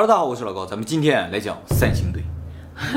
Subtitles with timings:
[0.00, 2.22] Hello，大家好，我是老高，咱们今天来讲三星堆，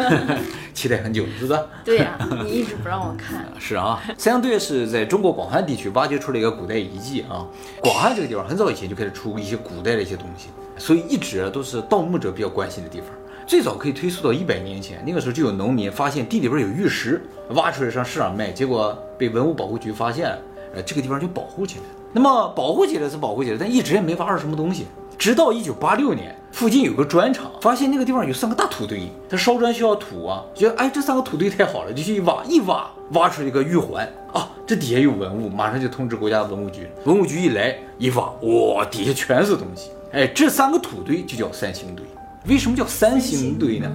[0.71, 1.59] 期待很久，是不是？
[1.83, 3.43] 对呀、 你一直不让我看。
[3.57, 7.43] 是啊，三星堆是在中国广汉地区挖掘出了一个古代遗迹啊。
[7.81, 13.09] 广汉这个地方很早以前就开始出一些古代的一些东西，所以一直都是盗墓者比较关心的地方。
[13.47, 17.19] 最早可以推溯到一百年前，那个时候就有农民发现地里边有玉石，
[17.55, 20.37] 挖出来上市场卖，结果被文物保护局发现了，
[20.75, 21.89] 呃，这个地方就保护起来了。
[22.13, 24.85] 那么保护起来是保护起来，但一直也没挖出什么东西。
[25.21, 34.03] 直到一九八六年，附近有个砖厂，发现那个地方有三个大土堆，他烧砖需要土啊，觉得哎这三个土堆太好了，就去一挖，一挖挖出了一个玉环
[34.33, 42.03] 啊，这底下有文物，马上就通知国家文物局，文物局一来一挖，哇，底下全是东西，哎，这三个土堆就叫三星堆。
[42.47, 43.87] 为什么叫三星堆呢？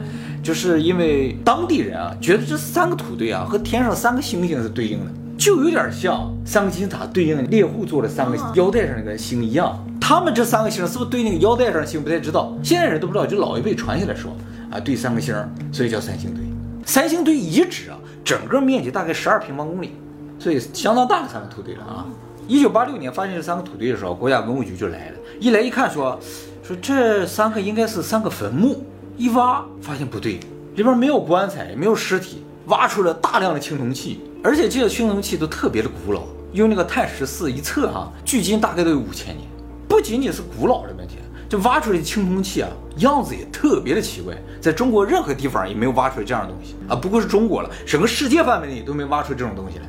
[0.45, 9.77] 就是因为当地人啊觉得这三个土堆啊和天上三个星星是对应的，就有点像三个金字塔对应猎户座的三个腰带上那个星一样。
[10.09, 14.31] 他们这三个星是不是对那个腰带上的星不太知道，现在人都不知道，就老一辈传下来说
[14.71, 15.35] 啊对三个星，
[15.73, 16.45] 所以叫三星堆。
[16.85, 19.97] 三星堆遗址啊，整个面积大概十二平方公里，
[20.39, 22.07] 所以相当大的三个土堆了啊。
[22.47, 26.17] 一九八六年发现这三个土堆的时候，国家文物局就来了，一来一看说
[26.63, 30.39] 说这三个应该是三个坟墓，一挖发现不对，
[30.77, 39.49] 里边没有棺材，也没有尸体，挖出了大量的青铜器，而且这些青铜器都特别的古老，用那个碳十四一测哈、距今大概都有五千年。
[39.97, 41.17] 不仅仅是古老的问题，
[41.49, 49.85] 这挖出来的青铜器啊，样子也特别的奇怪，在中国任何地方也没有挖出来这样的东西啊，不过是中国了，整个世界范围内都没挖出这种东西来。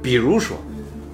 [0.00, 0.56] 比如说，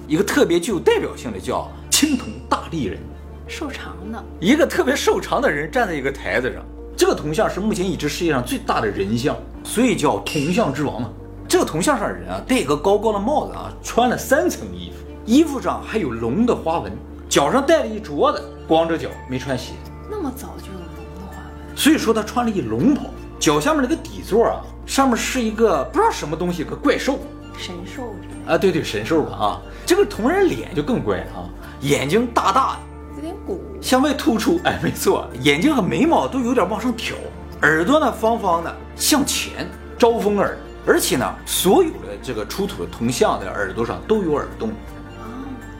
[0.07, 2.99] 一个特别具有代表性的叫青铜大立人，
[3.47, 6.63] 瘦长的，一个特别瘦长的人站在一个台子上，
[6.95, 11.09] 这个铜像是目前已知世界上最大的人像，所以叫铜像之王嘛。
[11.47, 16.91] 这个铜像上的人啊，戴一个高高的帽子啊，穿了三层衣服，衣服上还有龙的花纹，
[17.27, 19.73] 脚上戴了一镯子，光着脚没穿鞋，
[20.09, 21.37] 那么早就有龙的花
[21.67, 23.03] 纹，所以说他穿了一龙袍，
[23.39, 27.19] 脚下面那个底座啊，上面是一个不知道什么东西，个怪兽
[27.57, 28.13] 神兽
[28.47, 29.61] 啊，对对，神兽吧啊。
[29.85, 31.49] 这个铜人脸就更怪了啊，
[31.81, 32.73] 眼睛大大的。
[32.73, 33.61] 的，有点鼓。
[33.81, 37.15] 向外突出，哎，没错，眼睛和眉毛都有点往上挑，
[37.61, 44.71] 耳朵呢方方的向前，招风耳，而且呢，所有的这个出土的铜像的耳朵上都有耳洞，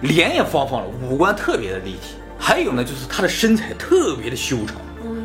[0.02, 4.76] 脸也方方的，五官特别的立体，还有呢，就是他的身材特别的修长，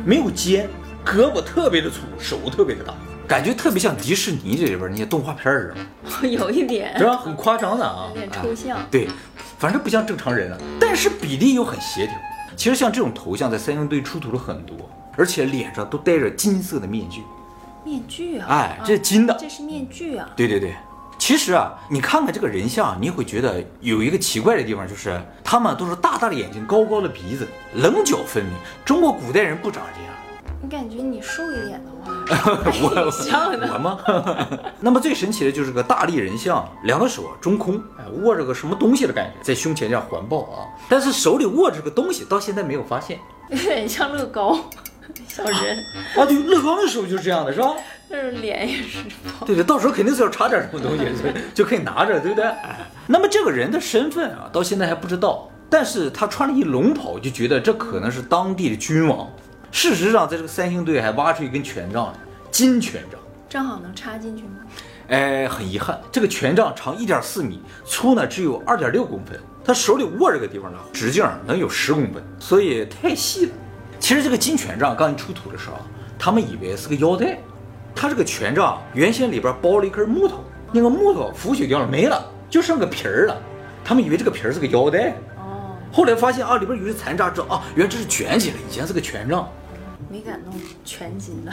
[0.05, 0.69] 没有肩，
[1.05, 2.93] 胳膊特别的粗，手特别的大，
[3.27, 5.73] 感觉特别像迪士尼这里边那些动画片儿
[6.09, 7.17] 似的， 有一点是吧？
[7.17, 9.07] 很夸张的啊，有点抽象哎对，
[9.59, 12.15] 反正不像正常人啊，但是比例又很协调。
[12.55, 14.77] 其实像这种头像在三星堆出土了很多，
[15.17, 17.21] 而且脸上都戴着金色的面具。
[17.83, 18.45] 面具啊！
[18.47, 20.29] 哎啊这是金的这是面具啊！
[20.35, 20.75] 对对对，
[21.21, 28.51] 其实啊，你看看这个人像，你也会觉得有一个奇怪的地方，就是他们都是大大的眼睛、高高的鼻子，棱角分明。
[28.83, 30.11] 中国古代人不长这样。
[30.63, 32.11] 你感觉你瘦一点的话，
[32.81, 33.71] 我像的。
[33.71, 33.99] 我吗？
[34.81, 43.19] 那么最神奇的就是个大力人像，两个手啊中空，哎，握着个什么东西的感觉，在胸前这样环抱啊，但是手里握着个东西，到现在没有发现。
[43.49, 44.57] 有点像乐高
[45.27, 45.77] 小人，
[46.17, 47.75] 啊，对，乐高的手就是这样的，是吧？
[48.11, 48.99] 但是脸也是
[49.45, 52.45] 对对，到时候肯定是要插点什么东西，所以就可以拿着，对不对？
[52.45, 59.29] 哎那么这个人的身份啊，到现在还不知道，但是他穿了一龙袍，就觉得这可能是当地的君王。
[59.71, 62.13] 事实上，在这个三星堆还挖出一根权杖来，
[62.51, 63.19] 金权杖。
[63.49, 64.59] 正好能插进去吗？
[65.09, 69.37] 哎，很遗憾，这个权杖长一点四米，粗呢只有二点六公分。
[69.63, 73.51] 他手里握这个地方呢，直径能有十公分，所以太细了。
[73.99, 75.77] 其实这个金权杖刚一出土的时候，
[76.17, 77.37] 他们以为是个腰带，
[78.01, 82.19] 它这个权杖原先里边包了一根木头，那个木头腐朽掉了没了，
[82.49, 83.39] 就剩个皮儿了。
[83.85, 89.47] 他们以为这个皮儿是个腰带，哦，后来发现啊里边有些残渣，知道啊原来这是卷起来，以前是个权杖，
[90.09, 90.51] 没敢弄
[90.83, 91.51] 全金的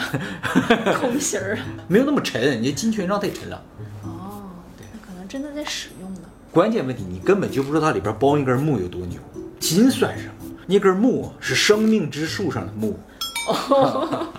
[0.98, 1.58] 空心儿。
[1.86, 3.62] 没有那么沉，你金权杖太沉了。
[4.04, 4.48] 哦，
[4.78, 6.20] 对那可能真的在使用呢。
[6.50, 9.20] 关键问题，你根本就不知道它里边包一根木有多牛。
[9.60, 10.32] 金算什么？
[10.66, 12.98] 那根木是生命之树上的木。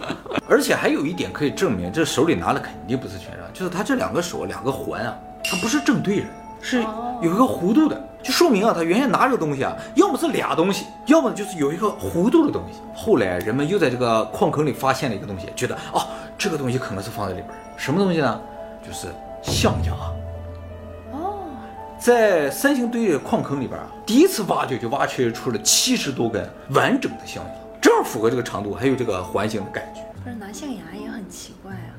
[0.49, 6.29] 而且还有一点可以证明，这手里拿的肯定不是权杖，就是他这两个手两个环啊，它不是正对着的，
[6.59, 6.81] 是
[7.21, 12.79] 有一个弧度的，就说明啊，他原先拿这个东西啊，要么是俩东西，要么就是有一个弧度的东西。
[12.95, 16.01] 后来人们又在这个矿坑里发现了一个东西，觉得哦，
[16.37, 18.41] 这个东西可能是放在里边，什么东西呢？
[18.85, 19.07] 就是
[19.41, 19.93] 象牙。
[21.11, 21.37] 哦，
[21.99, 30.01] 在三星堆的矿坑里边啊，第一次挖掘就挖掘出了七十多根完整的象牙，正好符合这个长度，还有这个环形的感觉。
[30.23, 31.95] 不是拿象牙也很奇怪啊。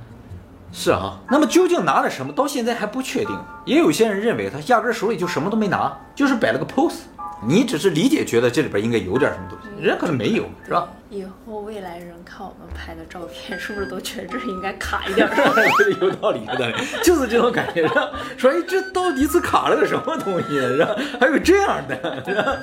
[0.72, 3.36] 是啊，那么究竟拿了什么，到现在还不确定。
[3.64, 7.00] 也有些人认为他压根儿手里就什么都没拿，就是摆了个 pose。
[7.42, 9.59] 你只是理解觉得这里边应该有点什么东西。
[9.80, 10.88] 人家可能没有，是吧？
[11.08, 15.34] 以后未来人看我们拍的照片，是不是都觉得这应该卡一点儿？
[16.00, 18.10] 有道理，有道理，就是这种感觉，是吧？
[18.36, 20.94] 说哎，这到底是卡了个什么东西，是吧？
[21.18, 22.56] 还有这样的，是吧？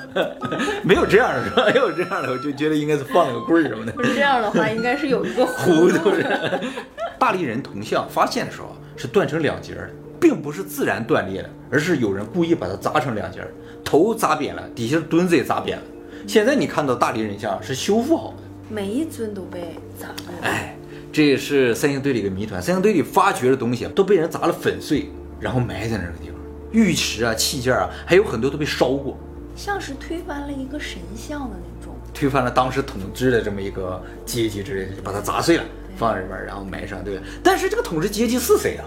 [0.82, 1.68] 没有这样的，是吧？
[1.74, 3.92] 要有这样的，我就觉得应该是放了个棍儿什么的。
[3.92, 6.60] 不是这样的话，应该是有一个糊涂涂人。
[7.18, 13.48] 大力人铜像发现的时候是断成两截儿的，并不是自然断裂的，而是有人故意把它砸成两截儿，
[13.84, 15.84] 头砸扁了，底下的墩子也砸扁了。
[16.26, 18.36] 现在你看到大理人像是修复好的。
[18.68, 20.14] 每一尊都被砸了。
[20.42, 20.76] 哎，
[21.10, 22.60] 这也是三星堆里一个谜团。
[22.60, 25.10] 三星堆里发掘的东西都被人砸了粉碎，
[25.40, 26.38] 然后埋在那个地方。
[26.70, 29.16] 玉石啊、器件啊，还有很多都被烧过，
[29.56, 31.94] 像是推翻了一个神像的那种。
[32.12, 35.64] 推翻了当时统治的这么一个阶级之类的，就把它砸碎了，
[35.96, 37.28] 放在里边，然后埋上，对不对？
[37.42, 38.84] 但是这个统治阶级是谁啊？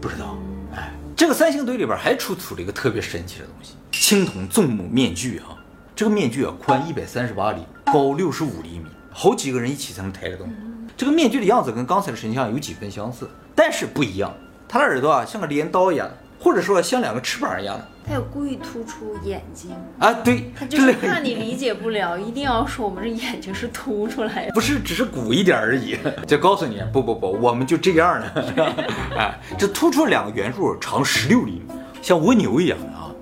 [0.00, 0.36] 不知道。
[0.74, 5.54] 哎，这个三星堆里边还出土了一个特别神奇的东西——青铜纵目面具啊。
[6.00, 8.86] 这个面具啊，宽一百三十八厘，高六十五厘米。
[9.10, 10.50] 好几个人一起才能抬得动。
[10.96, 14.34] 这个面具的样子跟刚才的神像有几分相似，但是不一样。
[14.66, 16.08] 他的耳朵啊像个镰刀一样，
[16.38, 17.86] 或者说像两个翅膀一样的。
[18.08, 20.10] 他有故意突出眼睛啊？
[20.24, 25.98] 对，他就是怕你理解不了，一定要说我们这眼睛是凸出来的， 不是只是鼓一点而已。
[26.26, 28.74] 就告诉你，不不不，我们就这样的。
[29.18, 31.62] 哎， 这突出两个圆柱，长十六厘米，
[32.00, 33.12] 像蜗牛一样的啊。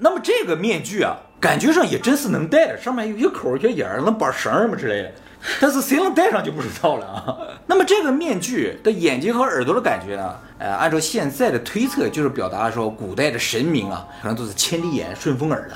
[0.00, 5.12] 那么这个面具啊，感觉上也真是能戴，上面有些口、些眼儿，能绑绳什么之类的。
[5.60, 7.36] 但是谁能戴上就不知道了啊。
[7.68, 10.34] 那么这个面具的眼睛和耳朵的感觉呢？
[10.58, 15.74] 呃，按照现在的推测，就是表达说古代的神明啊，可能都是千里眼、顺风耳的。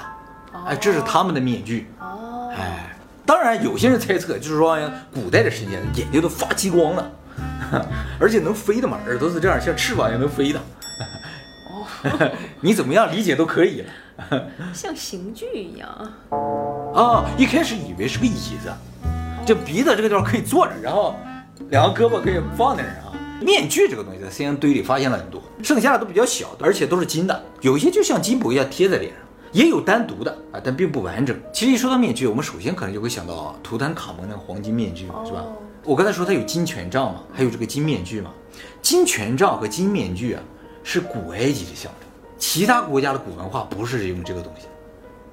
[0.66, 1.86] 哎，这是他们的面具。
[2.00, 2.50] 哦。
[2.56, 4.78] 哎，当然有些人猜测，就是说
[5.12, 7.10] 古代的神仙眼睛都发激光了，
[8.18, 10.58] 而且能飞的嘛，耳朵是这样，像翅膀一样能飞的。
[12.04, 12.30] 哦。
[12.60, 14.42] 你怎么样理解都可以了。
[14.72, 15.88] 像刑具一样。
[16.94, 18.72] 啊，一开始以为是个椅子。
[19.46, 21.14] 就鼻子这个地方可以坐着，然后
[21.70, 23.12] 两个胳膊可以放在那儿啊。
[23.40, 29.20] 面具这个东西在三星堆里发现了很多，剩下的都比较小，而且都是金的，有些就像金箔一样贴在脸上，
[29.52, 31.34] 也有单独的啊，但并不完整。
[31.52, 35.44] 其实一说到面具，我们首先可能就会想到图坦卡蒙那个黄金面具，是吧？
[35.84, 38.30] 我刚才说它有金权杖嘛，还有这个金面具嘛。
[38.82, 40.42] 金权杖和金面具啊，
[40.90, 42.08] 是古埃及的象征，
[42.38, 44.66] 其他国家的古文化不是用这个东西。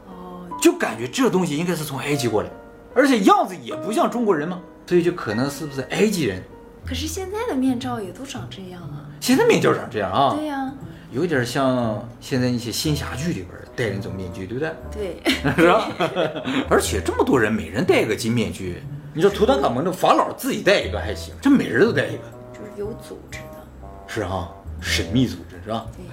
[0.05, 2.49] 哦，就感觉这东西应该是从埃及过来。
[2.93, 6.43] 而且样子也不像中国人嘛，所以就可能是不是埃及人？
[6.85, 9.07] 可是现在的面罩也都长这样啊！
[9.21, 10.35] 现在面罩长这样啊？
[10.37, 10.73] 对呀，
[11.13, 14.73] 有点像现在一些仙侠剧里边戴那种面具，对不对？
[14.91, 15.87] 对， 是吧？
[16.69, 23.87] 而且这么多人，每人戴一个金面具，你说图坦卡蒙的法老自己戴一个还行，这每人都戴一个，就是有组织的。
[24.05, 24.49] 是啊，
[24.85, 25.87] 神秘组织是吧？
[25.97, 26.05] 对，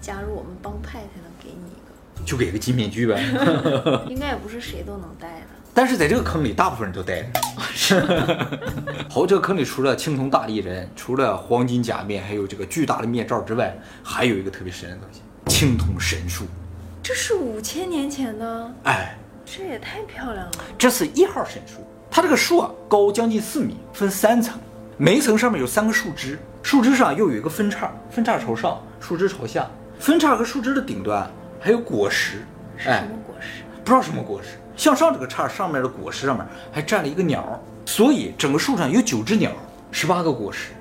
[0.00, 3.20] 加入我们帮派才能给你一个，就给个金面具呗。
[4.08, 5.46] 应该也不是谁都能戴的。
[5.72, 7.28] 但是在这个坑里，大部分人都戴着。
[9.08, 16.44] 好，这个坑里除了青铜大力人，除了黄金假面，还有这个巨大的面罩之外，还有一个特别神的东西——青铜神树。
[17.02, 19.16] 这是五千年前的，哎，
[19.46, 20.52] 这也太漂亮了。
[20.76, 24.58] 这是一号神树，它这个树啊，高将近四米，分三层，
[24.96, 29.68] 每一层上面有三个树枝，树枝上又有一个分叉，分叉朝上，树枝朝下。
[29.98, 31.28] 分叉和树枝的顶端
[31.58, 32.42] 还有果实，
[32.76, 33.62] 是什么果实？
[33.84, 34.58] 不知道什么果实。
[34.76, 39.52] 向上这个叉上面的果实上面还站了一个鸟，所以整个树上有九只鸟，
[39.90, 40.72] 十八个果实。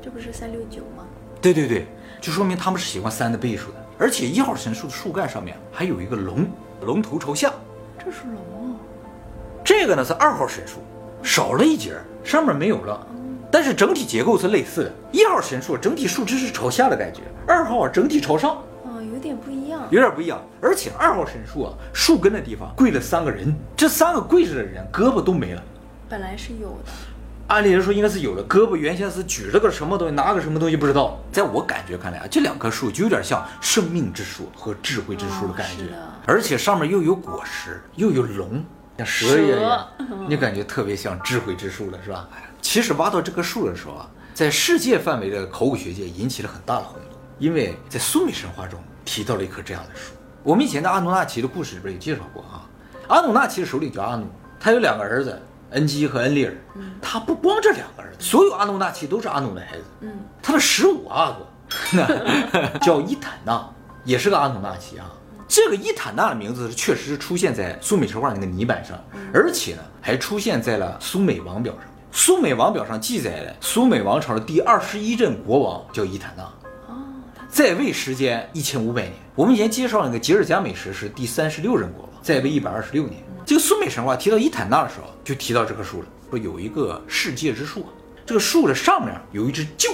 [0.00, 1.04] 这不是三六九吗？
[1.42, 1.86] 对对对，
[2.20, 3.76] 就说明他们是喜欢三的倍数的。
[3.98, 6.46] 而且一号神树的树干上面还有一个龙，
[6.82, 7.52] 龙头朝下。
[7.98, 8.76] 这是龙啊。
[9.62, 10.80] 这个呢是二号神树，
[11.22, 13.06] 少了一节，上面没有了，
[13.54, 14.92] 但是整体结构是类似的。
[15.12, 18.60] 一号神树整体树枝是朝下的感觉，二号整体朝上。
[19.12, 20.42] 有点不一样，有点不一样。
[20.60, 25.62] 而且二号神树啊，树根的地方跪了三个人，这三个跪着的人胳膊都没了。
[26.08, 26.90] 本来是有的，
[27.46, 28.44] 按理来说应该是有的。
[28.46, 31.16] 胳膊原先是举了个什么东西，拿个什么东西不知道。
[31.30, 35.84] 在我感觉看来啊，这两棵树就有点像生命之树和智慧之树的感觉。
[36.26, 38.64] 而且上面又有果实，又有龙，
[38.98, 39.86] 像蛇一样，
[40.28, 42.28] 你感觉特别像智慧之树了，是吧？
[42.64, 47.02] 其实挖到这棵树的时候啊，在世界范围的考古学界引起了很大的轰动，
[47.38, 48.82] 因为在苏美神话中。
[49.04, 52.64] 提到了一棵这样的树，我们以前的阿努纳奇的故事里边也介绍过啊。
[53.06, 54.26] 阿努纳奇的首领叫阿努，
[54.58, 55.38] 他有两个儿子，
[55.72, 56.54] 恩基和恩利尔。
[57.02, 59.84] 他不光这两个儿子，所有阿努纳奇都是阿努的孩子。
[60.42, 61.36] 他的十五阿
[61.92, 63.62] 哥叫伊坦纳，
[64.04, 65.04] 也是个阿努纳奇啊。
[65.46, 68.98] 这个伊坦纳的名字确实出现在苏美神话那个泥板上，
[69.34, 71.82] 而且呢还出现在了苏美王表上。
[72.16, 76.48] 苏美王表上记载的苏美王朝的第二十一任国王叫伊坦纳。
[77.48, 79.14] 在位时间一千五百年。
[79.34, 83.20] 我们以前介绍那个吉尔加美什是第三十六任国王，在位一百二十六年。
[83.44, 87.90] 这个苏美神话提到伊坦纳的时候，就提到这棵树了，说有一个世界之树啊，
[88.24, 89.90] 这个树的上面有一只鹫，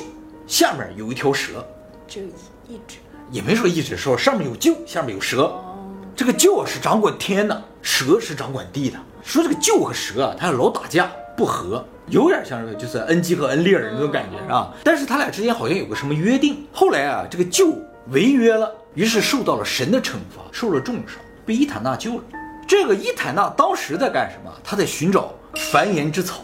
[0.46, 1.66] 下面有一条蛇，
[2.06, 2.98] 只有一一只。
[3.30, 5.44] 也没说一只说上面有鹫，下面有蛇。
[5.44, 8.98] 哦，这个鹫啊是掌管天的，蛇是掌管地的。
[9.22, 14.74] 说这个鹫和蛇啊，它俩老打架不和，有点像是就是恩基和恩利尔那种感觉啊。
[14.84, 16.66] 但是他俩之间好像有个什么约定。
[16.72, 17.74] 后来啊，这个鹫
[18.10, 22.24] 违约了，于是受到了神的惩罚，受了重伤，被伊坦纳救了。
[22.66, 24.52] 这个伊坦纳当时在干什么？
[24.62, 25.32] 他在寻找
[25.72, 26.42] 繁衍之草。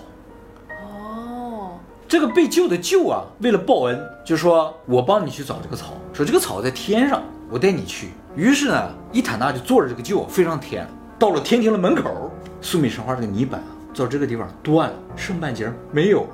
[0.82, 8.08] 哦，这个被救的救啊，为了报恩，就说我帮你去找这个草，说这个草在天上，我带你去。
[8.35, 10.87] 于是呢，伊坦纳就坐着这个救飞上天，
[11.18, 12.30] 到了天庭的门口。
[12.61, 13.62] 苏美神话这个泥板，
[13.97, 16.29] 到这个地方断了，剩半截没有了。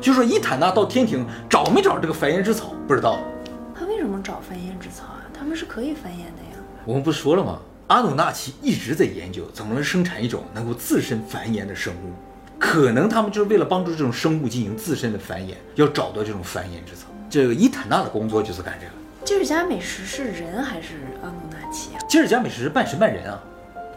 [0.00, 3.18] 就说伊坦纳到天庭找没找这个繁衍之草，不知道。
[3.74, 5.24] 他为什么找繁衍之草啊？
[5.32, 6.58] 他们是可以繁衍的呀。
[6.84, 7.58] 我们不是说了吗？
[7.88, 12.12] 阿努纳奇一直在研究怎么能生产一种能够自身繁衍的生物，
[12.58, 17.06] 可能他们就是为了帮助这种生物进行自身的繁衍，要找到这种繁衍之草。
[17.30, 18.92] 这个伊坦纳的工作就是干这个。
[19.24, 21.98] 吉尔加美什是人还是阿努纳奇啊？
[22.06, 23.42] 吉尔加美什是半神半人啊，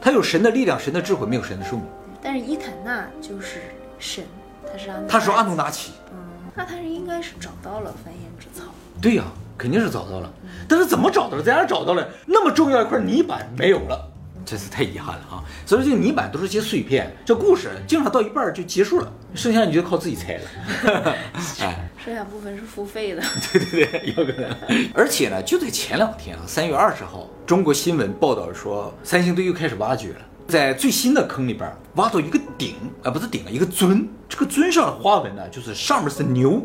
[0.01, 1.85] 他有神的力量、神的智慧，没有神的寿命。
[2.21, 3.61] 但是伊坦纳就是
[3.99, 4.23] 神，
[4.71, 5.07] 他是阿努。
[5.07, 6.17] 他说阿努纳奇，嗯，
[6.55, 8.67] 那他是应该是找到了繁衍之草。
[9.01, 9.23] 对呀、
[9.57, 10.31] 肯定是找到了，
[10.67, 11.43] 但是怎么找到的？
[11.43, 12.07] 在哪儿找到了？
[12.25, 14.07] 那么重要一块泥板没有了，
[14.45, 15.43] 真是太遗憾了啊！
[15.65, 21.15] 所以这个泥板都是些碎片，这故事经常到一半就结束了，剩下你就靠自己猜了。
[21.61, 23.23] 哎， 剩下部分是付费的。
[23.51, 24.55] 对对对，有可能。
[24.93, 30.19] 而且呢，就在前两天啊，三月二十号，中国新闻报道说，三星堆又开始挖掘了，
[30.51, 34.05] 在最新的坑里边挖到一个鼎啊，不是鼎啊，一个尊。
[34.27, 36.61] 这个尊上的花纹呢，就是上面是牛，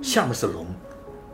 [0.00, 0.64] 下面是龙。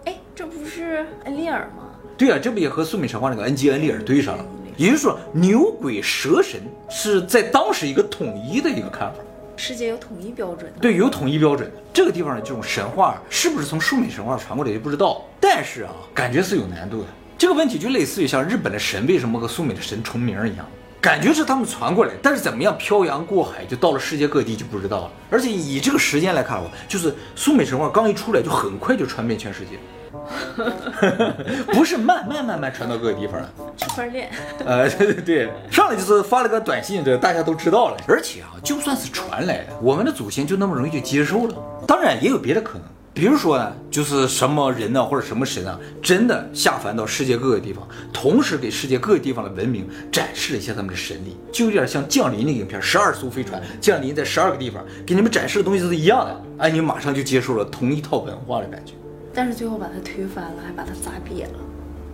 [0.07, 1.90] 哎，这不是恩利尔吗？
[2.16, 4.45] 对啊，这不也和苏美神话那个恩基恩利尔对上了？
[4.78, 9.19] 也就是说，牛鬼蛇神是在当时一个统一的一个看法，
[9.57, 10.80] 世界有统一标准的。
[10.80, 11.76] 对，有统一标准的。
[11.92, 17.09] 这个地方的这种神话是不是从苏美神话传过来就不知道，但是啊，感觉是有难度的。
[17.37, 20.66] 这个问题就类似于像日本的神为什么和苏美的神重名一样，
[21.00, 25.11] 感觉是他们传过来，但是怎么样漂洋过海就到了世界各地就不知道了。
[25.30, 29.78] 而且以这个时间来看，我就是苏美神话刚一出来就很快就传遍全世界，
[31.73, 33.50] 不是慢慢慢慢传到各个地方了。
[33.78, 34.30] 区块链，
[34.66, 37.97] 呃，对对对，上来就是发了个短信，这大家都知道了。
[38.07, 41.54] 而且啊，就算是传来的，我们的祖先就那么容易就接受了？
[41.87, 58.93] 当然也有别的可能，比如说呢，就是什么人呢，或者什么神啊，真的下凡到世界各个地方，同时给世界各个地方的文明展示了一下他们的神力，就有点像降临那个影片，十二艘飞船降临在十二个地方，给你们展示的东西都是一样的，哎，你们马上就接受了同一套文化的感觉。
[59.35, 61.59] 但是最后把他推翻了，还把他砸瘪了。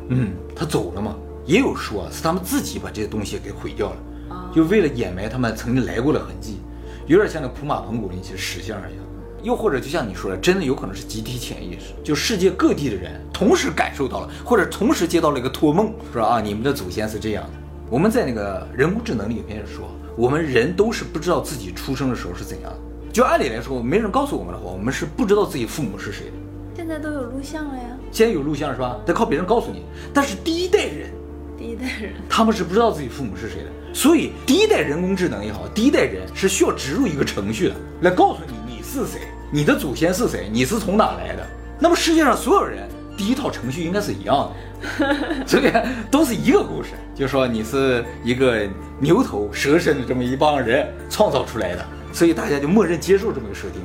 [0.08, 1.14] 嗯，他走了嘛？
[1.44, 3.96] 也有说啊，是他们自己把这些东西给毁掉了，
[4.34, 6.58] 啊就为了掩埋他们曾经来过的痕迹，
[7.06, 9.05] 有点像那普马蓬古那些石像一样。
[9.46, 17.50] 又或者就像你说的，真的有可能是集体潜意识，就世界各地的人同时感受到了，或者同时接到了一个托梦，说啊，你们的祖先是这样的。
[17.88, 22.78] 我们在那个人工智能里面说，我们人都是不知道自己出生的时候是怎样的。
[23.12, 26.32] 就按理来说，没人告诉我们的话，我们是不知道自己父母是谁的。
[26.74, 28.96] 现在都有录像了呀，现在有录像是吧？
[29.06, 29.84] 得靠别人告诉你。
[30.12, 31.08] 但是第一代人，
[31.56, 32.14] 第一代人。
[32.28, 41.46] 他们是不知道自己父母是谁的，所以第一代人工智能也好，第一代人是需要植入一个程序的，来告诉你你是谁，你的祖先是谁，你是从哪来的。
[41.78, 44.50] 那么世界上所有人第一套程序应该是一样
[44.98, 45.70] 的， 所以
[46.10, 48.66] 都是一个故事，就说你是一个
[48.98, 53.80] 牛头蛇身的这么一帮人创造出来的，所以大家就默认接受这么个设定。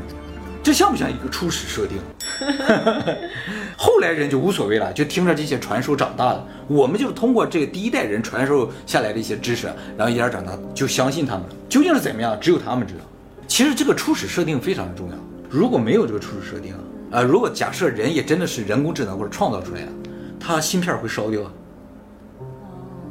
[0.64, 1.98] 这像不像一个初始设定？
[3.76, 6.48] 后来人就无所谓了，就听着这些传说长大的。
[6.68, 11.56] 我们就是通过这个第一代人传授下来的一些知识，然后一点儿长大就相信他们了。
[11.68, 13.00] 究竟是怎么样，只有他们知道。
[13.48, 15.16] 其实这个初始设定非常的重要。
[15.52, 16.80] 如果没有这个初始设定啊、
[17.12, 19.92] 呃，如果假设人也真的是人工智能或者创造出来的，
[20.40, 21.52] 他芯片会烧掉啊，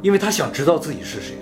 [0.01, 1.37] 因为他想知道自己是谁。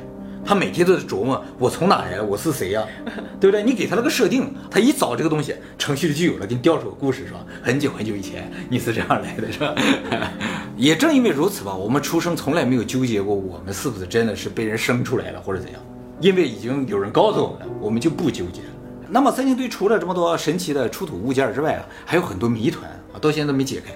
[0.44, 2.82] 他每天都在琢磨我从哪来的，我是谁呀、
[3.38, 3.62] 对不对？
[3.62, 7.46] 你给他了个设定，他一找这个东西，程序里就有了，给你调出个故事是吧？
[7.62, 9.74] 很久很久以前你是这样来的是吧？
[10.76, 15.80] 也正因为如此吧，我们出生从来没有纠结过我们是不是真的是被人生出来了或者怎样，
[16.20, 18.68] 因为已经有人告诉我们了，我们就不纠结了。
[19.10, 23.92] 那么三星堆除了这么多神奇的出土物件之外啊，还有很多谜团啊，到现在都没解开。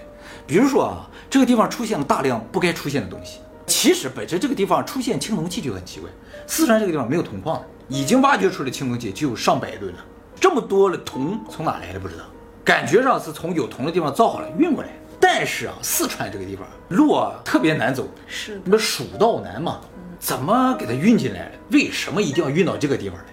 [0.47, 3.39] 比如说啊，这个地方出现了大量不该出现的东西。
[3.67, 6.11] 其实本身这个地方出现青铜器就很奇怪，
[6.47, 9.99] 四川这个地方没有铜矿，已经挖掘出来的青铜器就有上百吨了，
[10.41, 12.25] 这么多的铜从哪来的不知道，
[12.65, 14.89] 感觉上是从有铜的地方造好了运过来。
[15.21, 19.81] 但是啊，四川这个地方路啊特别难走，是，那蜀道难嘛，
[20.19, 21.53] 怎么给它运进来了？
[21.71, 23.25] 为什么一定要运到这个地方来？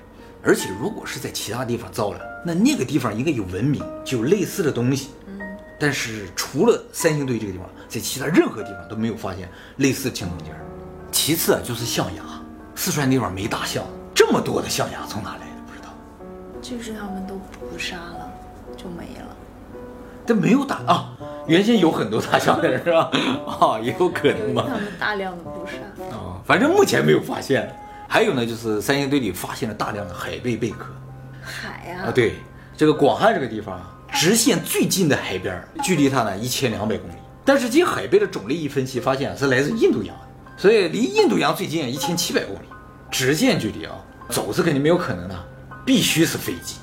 [0.41, 5.09] 而且如果是在其他地方造了，那那个地方应该有文明，就有类似的东西。
[5.27, 5.37] 嗯，
[5.77, 10.55] 但是除了三星堆这个地方，在其他任何地方都没有发现类似青铜件。
[11.11, 12.23] 其次啊，就是象牙，
[12.73, 13.83] 四川地方没大象，
[14.15, 15.45] 这么多的象牙从哪来的？
[15.67, 15.89] 不知道。
[16.61, 18.31] 就是他们都捕杀了，
[18.77, 19.35] 就没了。
[20.25, 21.17] 但没有打啊，
[21.47, 23.11] 原先有很多大象的是吧？
[23.59, 24.63] 啊，也有可能吧。
[24.69, 25.73] 他们大量的捕杀。
[26.15, 27.69] 啊，反正目前没有发现。
[28.11, 30.87] 还有呢，就是三星堆里发现了大量的海贝贝壳。
[31.43, 32.07] 海啊？
[32.07, 32.33] 啊，对，
[32.75, 37.13] 这个广汉这个地方啊，直线最近的海边，距离它呢一千两百公里。
[37.45, 40.15] 但是这海贝的种类一分析，发现是来自印度洋，
[40.57, 42.65] 所以离印度洋最近一千七百公里，
[43.11, 43.95] 直线距离啊，
[44.29, 45.35] 走是肯定没有可能的，
[45.85, 46.77] 必须是飞机。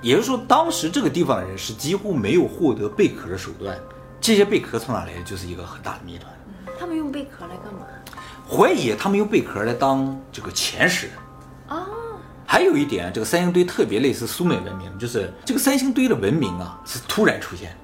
[0.00, 3.78] 也就是说，当时这个地方的人是几乎没有获得贝壳的手段，
[4.18, 6.32] 这些贝壳从哪来的，就是一个很大的谜团。
[6.78, 7.80] 他们用贝壳来干嘛？
[8.50, 11.08] 怀疑他们用贝壳来当这个前世。
[11.68, 11.86] 啊，
[12.44, 17.76] 还有一点，这个三星堆特别类似苏美文明，就是这个三星堆的文明啊是突然出现。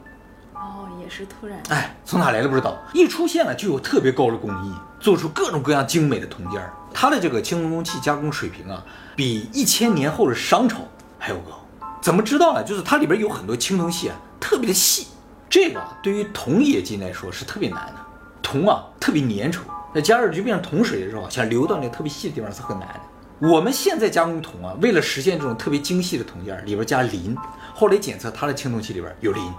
[0.54, 1.62] 哦，也是突然。
[1.68, 6.73] 哎，从哪来的不知道，一出现了就有特别高的工艺，做出各种各样精美的铜件儿。
[6.92, 8.82] 它的这个青铜工器加工水平啊，
[9.14, 10.78] 比一千年后的商朝
[11.16, 11.64] 还要高。
[12.00, 12.64] 怎么知道呢？
[12.64, 15.06] 就是它里边有很多青铜器啊，特别的细。
[15.49, 17.94] 这个对于铜冶金来说是特别难的。
[18.42, 19.61] 铜啊，特别粘稠，
[19.96, 23.48] 那加热就变成铜水的时候，想流到那个特别细的地方是很难的。
[23.48, 27.34] 我们现在加工铜啊，为了实现这种特别精细的铜件，里边加磷。
[27.74, 29.54] 后来检测它的青铜器里边有磷，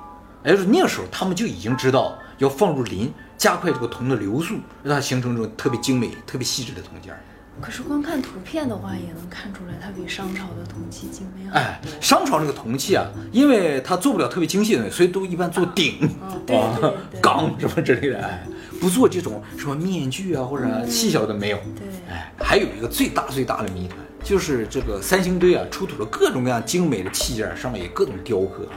[0.46, 7.20] 也就是那个时候他们就已经知道要放入磷，加快这个铜的流速，让它形成这种特别精美、特别细致的铜件。
[7.60, 11.58] 可是光看图片的话，也能看出来它比商朝的铜器精美很多。
[11.58, 18.48] 哎，商朝这个铜器啊，因为它做不了特别精细的东西，所以都一般做鼎、啊缸什么之类的，哎，
[18.80, 21.58] 不做这种什么面具啊或者细小的没有。
[21.76, 28.68] 对哎，还有一个最大最大的谜团，就是这个三星堆啊，出土了各种各样精美的器件，上面有各种雕刻，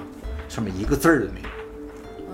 [0.48, 1.48] 上面一个字儿都没有。
[1.48, 2.32] 哦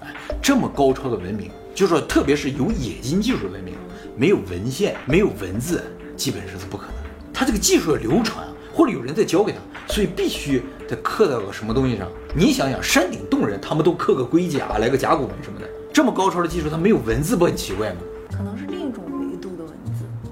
[0.00, 3.74] 哎，这么高超的文明，就是说特别是有冶金技术的文明，
[4.16, 5.84] 没有文献，没有文字，
[6.16, 7.10] 基本上是不可能的。
[7.34, 9.58] 它这个技术的流传，或者有人在教给他，
[9.92, 12.08] 所以必须得刻到个什么东西上。
[12.34, 17.98] 你想想，山顶洞人他们都刻个龟甲，来个甲骨文什么的，这么高超的技术，他没有文字不很奇怪吗？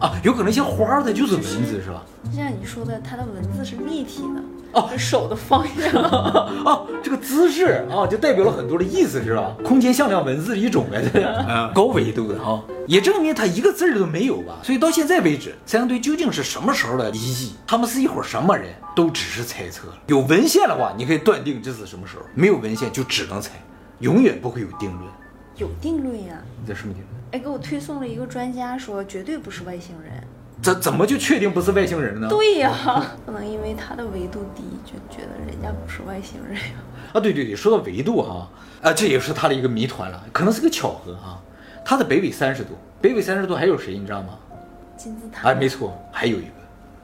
[0.05, 2.05] 啊，有可能一些花儿它就是文字是吧？
[2.31, 6.03] 就像你说的，它的文字是立体的，哦手的方向。
[6.63, 9.57] 哦，这个姿势啊，就代表了很多的意思，是吧？
[9.65, 11.27] 空间向量文字的一种呗，这是
[11.75, 14.59] 高维度的哈，也证明它一个字儿都没有吧。
[14.63, 17.55] 所以到现在为止，三星堆究竟是什么时候的遗迹？
[17.67, 19.89] 他们是一伙什么人，都只是猜测。
[20.09, 23.53] 有文献的话，你可以断定这是什么时候；没有文献，就只能猜，
[24.01, 25.11] 永远不会有定论。
[25.57, 26.35] 有定论呀！
[26.61, 27.14] 你在什么定论？
[27.35, 30.23] 哎，给我推送了一个专家说，绝对不是外星人。
[30.63, 32.29] 怎怎么就确定不是外星人呢？
[32.29, 32.73] 对呀，
[33.27, 36.77] 不能因为他的维度低就觉得人家不是外星人呀。
[37.13, 38.49] 啊，对对对，说到维度哈，
[38.83, 41.43] 啊，这也是它的一个谜团了，可能是个巧合啊。
[41.85, 44.39] 它的北纬三十度，北纬三十度还有谁你知道吗？
[44.97, 45.49] 金字塔。
[45.49, 46.53] 哎，没错，还有一个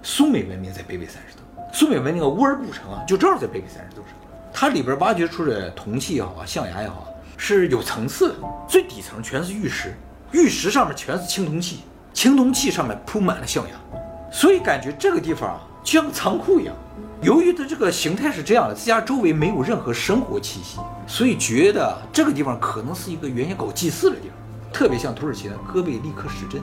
[0.01, 4.15] 苏美文明在北纬三十度，苏美文明的乌尔古城啊，就正好在北纬三十度上。
[4.53, 8.35] 它里边挖掘出的铜器也好啊，象牙也好，是有层次的，
[8.69, 9.93] 最底层全是玉石，
[10.33, 11.81] 玉石上面全是青铜器，
[12.13, 13.75] 青铜器上面铺满了象牙，
[14.33, 16.75] 所以感觉这个地方啊，就像仓库一样。
[17.23, 24.37] 由于它这个形态是这样的，自家周围没有任何生活气息，所以觉得这个地方可能是一个原先搞祭祀的地方，
[24.73, 26.63] 特别像土耳其的戈贝利克石阵。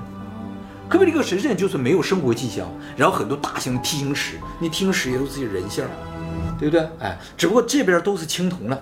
[0.90, 5.86] 戈贝利克石阵就是没有生活迹象，然后很多大型梯形石，那梯形石也都是些人像，
[6.58, 6.90] 对不对？
[7.02, 8.76] 哎，只不过这边都是青铜的，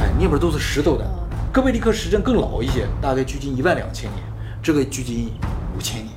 [0.00, 1.04] 哎，那边都是石头的。
[1.50, 4.22] 戈贝利克石阵更老一些，大概距今一万两千年，
[4.62, 5.32] 这个距今
[5.76, 6.08] 五千年。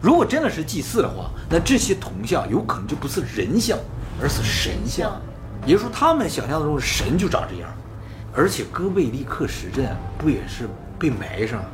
[0.00, 3.78] 如果真的是祭祀的话，那这些铜像有可能就不是人像，
[4.20, 5.12] 而是神像。
[5.64, 7.70] 也就是说，他们想象中的神就长这样。
[8.34, 9.86] 而且戈贝利克石阵
[10.18, 10.68] 不也是
[10.98, 11.68] 被埋上了？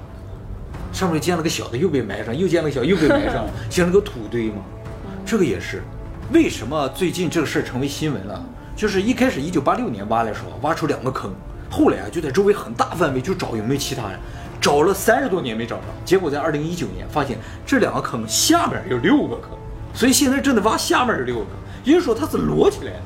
[0.93, 4.57] 上面建了个小的，又被埋上，又建了个小，又被埋上， 形成个土堆吗？
[5.25, 5.83] 这个也是。
[6.31, 8.45] 为什么最近这个事儿成为新闻了？
[8.77, 11.33] 就是一开始一九八六年挖的时候，挖出两个坑，
[11.71, 14.19] 后来啊就在周围很大范围就找有没有其他人，
[14.61, 19.51] 找了三十多年没找着，结果在二零一九年发现这两个坑下面有六个坑，
[19.95, 21.53] 所以现在正在挖下面这六个坑，
[21.85, 23.01] 也就是说它是摞起来的。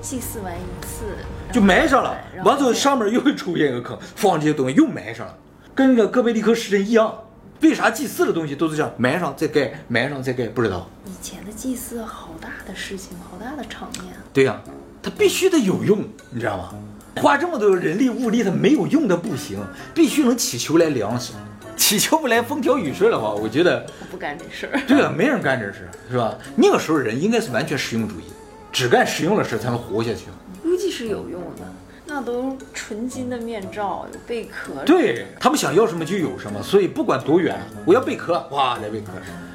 [0.00, 1.04] 祭祀完一次
[1.52, 5.34] 就埋上了，完之后上面又会出现一个坑，放这些东西又埋上了，
[5.74, 7.12] 跟那个哥贝利克石阵一样。
[7.60, 10.46] 为啥祭祀的东西都是这样埋上再盖，埋上再盖？
[10.46, 10.88] 不知道。
[11.04, 14.14] 以前的祭祀好大的事情，好大的场面。
[14.32, 14.60] 对呀、
[15.02, 16.74] 它必须得有用，你知道吗？
[17.16, 19.58] 花这么多人力物力，它没有用的不行，
[19.94, 21.32] 必须能祈求来粮食。
[21.76, 24.80] 祈求不来风调雨顺的话，我觉得我不干这事儿。
[24.86, 26.36] 对啊，没人干这事，是吧？
[26.56, 28.24] 那个时候人应该是完全实用主义，
[28.72, 30.26] 只干实用的事才能活下去。
[30.60, 31.64] 估计是有用的，
[32.04, 34.84] 那都纯金的面罩，有贝壳。
[34.84, 39.12] 对他们想要什么就有什么，所以不管多远，我要贝壳，哇，来贝壳。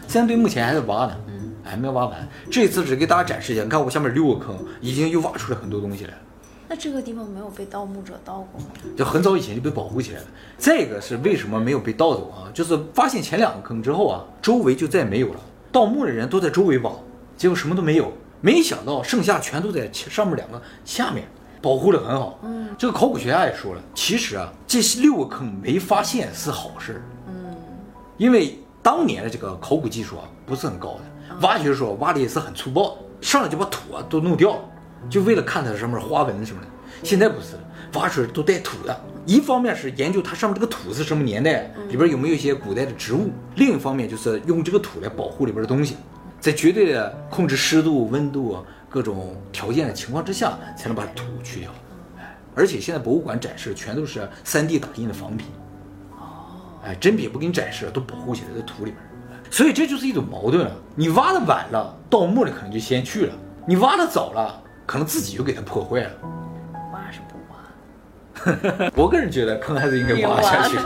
[0.07, 1.15] 三堆目前还在挖呢，
[1.63, 2.27] 还没挖完。
[2.49, 6.17] 这次只给大家展示一下，你看我下面六个坑，已经又挖出来很多东西来了。
[6.73, 8.65] 那这个地方没有被盗墓者盗过吗？
[8.97, 10.25] 就很早以前就被保护起来了。
[10.57, 12.49] 再一个是为什么没有被盗走啊？
[12.51, 15.39] 就是发现前两个坑之后啊，周围就再没有了，
[15.71, 16.91] 盗墓的人都在周围挖，
[17.37, 18.11] 结果什么都没有。
[18.41, 21.27] 没想到剩下全都在上面两个下面，
[21.61, 22.39] 保护的很好。
[22.41, 27.03] 嗯，这个考古学家也说了，其实啊，这六个坑没发现是好事。
[27.27, 27.55] 嗯，
[28.17, 34.61] 因为当年的这个考古技术啊不是很高的，挖掘的时候挖的也是很粗暴，上来就把土啊都弄掉了，
[35.09, 36.67] 就为了看它上面花纹什么的。
[37.01, 37.61] 现在不是了，
[37.93, 39.01] 挖出来都带土的。
[39.25, 45.95] 一方面是研究它上面这个土是什么年代，里边有没有一些古代的植物；另一方面就是用这个土来保护里边的东西，
[46.39, 48.57] 在绝对的控制湿度、温度
[48.89, 51.71] 各种条件的情况之下，才能把土去掉。
[52.17, 55.47] 哎，而且现在博物馆展示全都是 3D 打印的仿品。
[56.11, 58.97] 哦，哎，真品不给你展示，都保护起来在土里边，
[59.49, 60.71] 所以这就是一种矛盾了。
[60.95, 63.33] 你挖的晚了，盗墓的可能就先去了；
[63.65, 66.11] 你挖的早了，可能自己就给它破坏了。
[66.93, 68.91] 挖是不挖？
[68.95, 70.77] 我个人觉得坑还是应该挖下去。